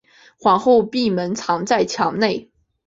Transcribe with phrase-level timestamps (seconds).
[0.39, 2.49] 皇后闭门藏在墙内。